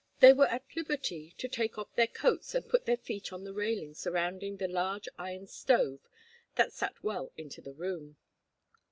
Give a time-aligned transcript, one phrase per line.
[0.19, 3.53] They were at liberty to take off their coats and put their feet on the
[3.53, 5.99] railing surrounding the large iron stove
[6.55, 8.17] that sat well out into the room.